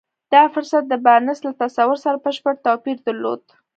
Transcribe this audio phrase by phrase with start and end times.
[0.33, 3.41] دا فرصت د بارنس له تصور سره بشپړ توپير درلود.